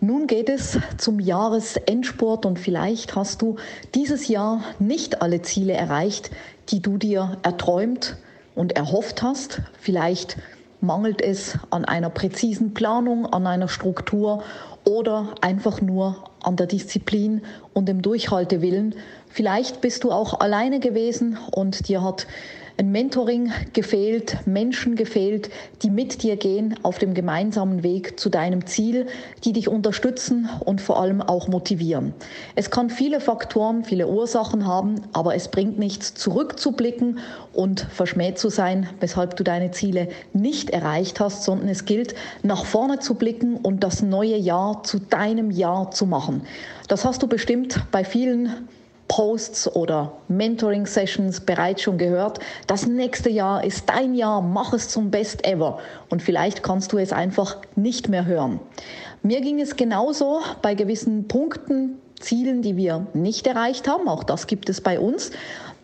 [0.00, 3.56] Nun geht es zum Jahresendsport und vielleicht hast du
[3.96, 6.30] dieses Jahr nicht alle Ziele erreicht,
[6.68, 8.16] die du dir erträumt
[8.54, 9.60] und erhofft hast.
[9.80, 10.36] Vielleicht
[10.80, 14.44] mangelt es an einer präzisen Planung, an einer Struktur
[14.84, 17.42] oder einfach nur an der Disziplin
[17.74, 18.94] und dem Durchhaltewillen.
[19.28, 22.28] Vielleicht bist du auch alleine gewesen und dir hat
[22.78, 25.50] ein Mentoring gefehlt, Menschen gefehlt,
[25.82, 29.08] die mit dir gehen auf dem gemeinsamen Weg zu deinem Ziel,
[29.44, 32.14] die dich unterstützen und vor allem auch motivieren.
[32.54, 37.18] Es kann viele Faktoren, viele Ursachen haben, aber es bringt nichts, zurückzublicken
[37.52, 42.64] und verschmäht zu sein, weshalb du deine Ziele nicht erreicht hast, sondern es gilt, nach
[42.64, 46.42] vorne zu blicken und das neue Jahr zu deinem Jahr zu machen.
[46.86, 48.68] Das hast du bestimmt bei vielen
[49.08, 52.38] Posts oder Mentoring-Sessions bereits schon gehört.
[52.66, 55.78] Das nächste Jahr ist dein Jahr, mach es zum Best ever.
[56.10, 58.60] Und vielleicht kannst du es einfach nicht mehr hören.
[59.22, 64.08] Mir ging es genauso bei gewissen Punkten, Zielen, die wir nicht erreicht haben.
[64.08, 65.30] Auch das gibt es bei uns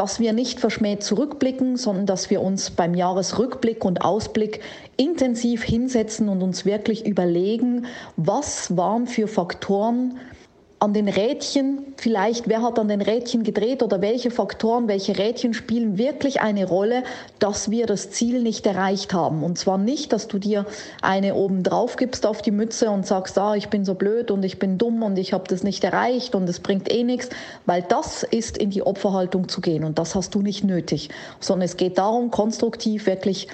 [0.00, 4.60] dass wir nicht verschmäht zurückblicken, sondern dass wir uns beim Jahresrückblick und Ausblick
[4.96, 7.84] intensiv hinsetzen und uns wirklich überlegen,
[8.16, 10.18] was waren für Faktoren
[10.80, 15.52] an den Rädchen, vielleicht wer hat an den Rädchen gedreht oder welche Faktoren, welche Rädchen
[15.52, 17.02] spielen wirklich eine Rolle,
[17.38, 19.42] dass wir das Ziel nicht erreicht haben.
[19.42, 20.64] Und zwar nicht, dass du dir
[21.02, 24.42] eine oben drauf gibst auf die Mütze und sagst, ah, ich bin so blöd und
[24.42, 27.28] ich bin dumm und ich habe das nicht erreicht und es bringt eh nichts,
[27.66, 31.66] weil das ist in die Opferhaltung zu gehen und das hast du nicht nötig, sondern
[31.66, 33.48] es geht darum, konstruktiv wirklich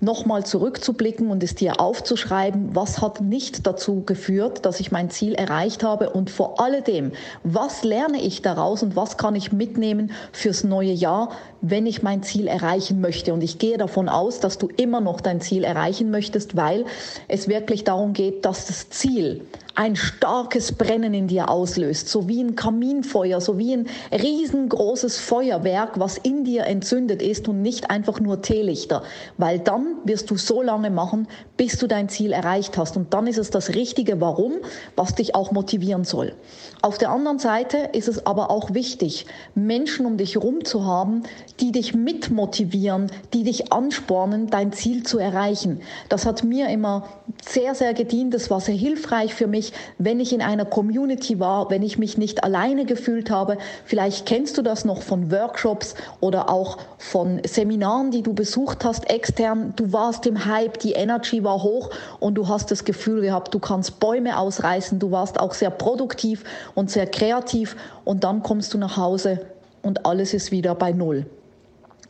[0.00, 5.34] nochmal zurückzublicken und es dir aufzuschreiben, was hat nicht dazu geführt, dass ich mein Ziel
[5.34, 7.12] erreicht habe und vor alledem,
[7.44, 12.22] was lerne ich daraus und was kann ich mitnehmen fürs neue Jahr, wenn ich mein
[12.22, 13.34] Ziel erreichen möchte.
[13.34, 16.86] Und ich gehe davon aus, dass du immer noch dein Ziel erreichen möchtest, weil
[17.28, 19.42] es wirklich darum geht, dass das Ziel
[19.74, 25.98] ein starkes Brennen in dir auslöst, so wie ein Kaminfeuer, so wie ein riesengroßes Feuerwerk,
[25.98, 29.02] was in dir entzündet ist und nicht einfach nur Teelichter,
[29.38, 33.26] weil dann wirst du so lange machen, bis du dein Ziel erreicht hast und dann
[33.26, 34.54] ist es das richtige Warum,
[34.96, 36.34] was dich auch motivieren soll.
[36.82, 41.22] Auf der anderen Seite ist es aber auch wichtig, Menschen um dich herum zu haben,
[41.60, 45.80] die dich mitmotivieren, die dich anspornen, dein Ziel zu erreichen.
[46.08, 47.08] Das hat mir immer
[47.46, 48.34] sehr, sehr gedient.
[48.34, 52.16] Das war sehr hilfreich für mich, wenn ich in einer Community war, wenn ich mich
[52.16, 53.58] nicht alleine gefühlt habe.
[53.84, 59.10] Vielleicht kennst du das noch von Workshops oder auch von Seminaren, die du besucht hast,
[59.10, 59.74] extern.
[59.80, 63.58] Du warst im Hype, die Energy war hoch und du hast das Gefühl gehabt, du
[63.58, 64.98] kannst Bäume ausreißen.
[64.98, 69.40] Du warst auch sehr produktiv und sehr kreativ und dann kommst du nach Hause
[69.80, 71.24] und alles ist wieder bei Null.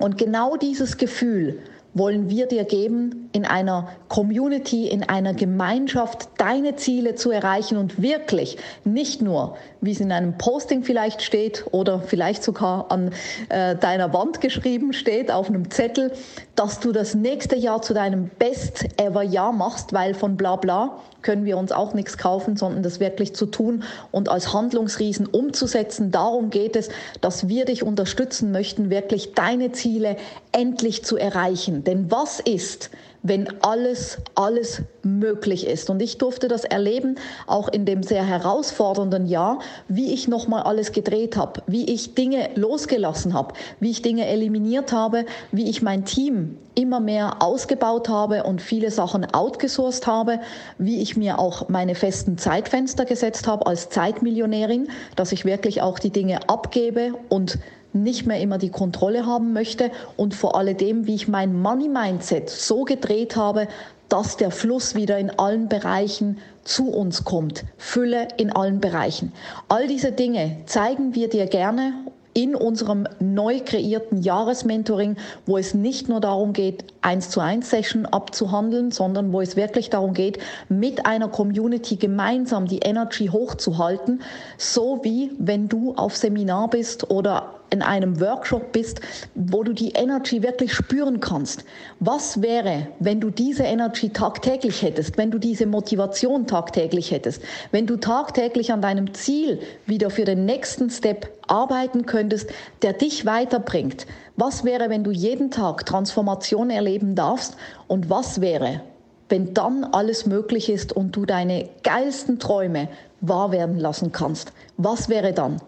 [0.01, 1.61] Und genau dieses Gefühl
[1.95, 8.01] wollen wir dir geben, in einer Community, in einer Gemeinschaft deine Ziele zu erreichen und
[8.01, 13.13] wirklich nicht nur, wie es in einem Posting vielleicht steht oder vielleicht sogar an
[13.49, 16.13] äh, deiner Wand geschrieben steht, auf einem Zettel,
[16.55, 20.99] dass du das nächste Jahr zu deinem Best Ever Jahr machst, weil von bla bla
[21.23, 26.11] können wir uns auch nichts kaufen, sondern das wirklich zu tun und als Handlungsriesen umzusetzen.
[26.11, 26.89] Darum geht es,
[27.21, 30.17] dass wir dich unterstützen möchten, wirklich deine Ziele
[30.53, 31.85] endlich zu erreichen.
[31.85, 32.91] Denn was ist,
[33.23, 35.91] wenn alles, alles möglich ist.
[35.91, 37.17] Und ich durfte das erleben,
[37.47, 42.51] auch in dem sehr herausfordernden Jahr, wie ich nochmal alles gedreht habe, wie ich Dinge
[42.55, 48.45] losgelassen habe, wie ich Dinge eliminiert habe, wie ich mein Team immer mehr ausgebaut habe
[48.45, 50.41] und viele Sachen outgesourced habe,
[50.79, 55.99] wie ich mir auch meine festen Zeitfenster gesetzt habe als Zeitmillionärin, dass ich wirklich auch
[55.99, 57.59] die Dinge abgebe und
[57.93, 62.85] nicht mehr immer die Kontrolle haben möchte und vor allem, wie ich mein Money-Mindset so
[62.85, 63.69] gedreht habe,
[64.09, 67.65] dass der Fluss wieder in allen Bereichen zu uns kommt.
[67.79, 69.33] Fülle in allen Bereichen.
[69.69, 71.93] All diese Dinge zeigen wir dir gerne
[72.33, 75.17] in unserem neu kreierten Jahresmentoring,
[75.47, 79.91] wo es nicht nur darum geht, eins zu eins Session abzuhandeln, sondern wo es wirklich
[79.91, 80.39] darum geht,
[80.69, 84.23] mit einer Community gemeinsam die Energy hochzuhalten,
[84.59, 89.01] so wie wenn du auf Seminar bist oder in einem Workshop bist,
[89.35, 91.65] wo du die Energy wirklich spüren kannst.
[92.01, 97.87] Was wäre, wenn du diese Energy tagtäglich hättest, wenn du diese Motivation tagtäglich hättest, wenn
[97.87, 102.51] du tagtäglich an deinem Ziel wieder für den nächsten Step arbeiten könntest,
[102.83, 104.07] der dich weiterbringt?
[104.37, 107.57] Was wäre, wenn du jeden Tag Transformation erleben darfst?
[107.89, 108.83] Und was wäre,
[109.29, 112.89] wenn dann alles möglich ist und du deine geilsten Träume
[113.21, 114.53] wahr werden lassen kannst.
[114.77, 115.61] Was wäre dann?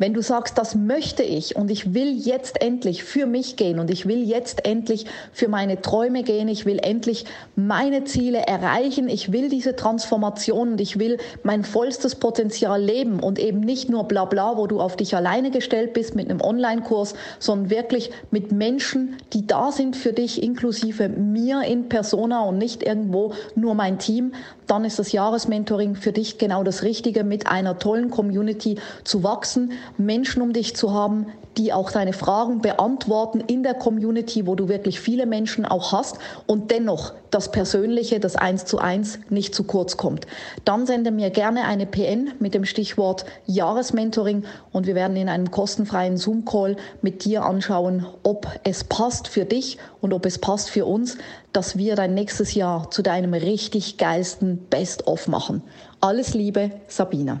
[0.00, 3.90] Wenn du sagst, das möchte ich und ich will jetzt endlich für mich gehen und
[3.90, 9.30] ich will jetzt endlich für meine Träume gehen, ich will endlich meine Ziele erreichen, ich
[9.30, 14.24] will diese Transformation und ich will mein vollstes Potenzial leben und eben nicht nur bla
[14.24, 19.18] bla, wo du auf dich alleine gestellt bist mit einem Online-Kurs, sondern wirklich mit Menschen,
[19.34, 24.32] die da sind für dich, inklusive mir in Persona und nicht irgendwo nur mein Team,
[24.66, 29.72] dann ist das Jahresmentoring für dich genau das Richtige, mit einer tollen Community zu wachsen,
[29.98, 31.26] Menschen um dich zu haben,
[31.56, 36.18] die auch deine Fragen beantworten in der Community, wo du wirklich viele Menschen auch hast
[36.46, 40.26] und dennoch das Persönliche, das Eins zu eins nicht zu kurz kommt.
[40.64, 45.50] Dann sende mir gerne eine PN mit dem Stichwort Jahresmentoring und wir werden in einem
[45.50, 50.86] kostenfreien Zoom-Call mit dir anschauen, ob es passt für dich und ob es passt für
[50.86, 51.18] uns,
[51.52, 55.62] dass wir dein nächstes Jahr zu deinem richtig geilsten Best-of machen.
[56.00, 57.40] Alles Liebe, Sabina.